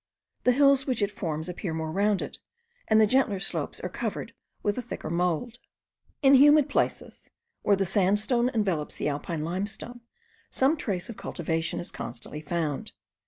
[0.45, 2.39] The hills which it forms appear more rounded,
[2.87, 5.59] and the gentler slopes are covered with a thicker mould.
[6.23, 7.29] In humid places,
[7.61, 10.01] where the sandstone envelopes the Alpine limestone,
[10.49, 12.93] some trace of cultivation is constantly found.